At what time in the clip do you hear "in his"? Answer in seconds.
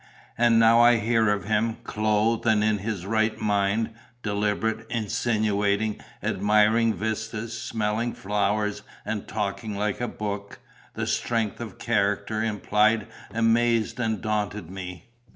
2.63-3.05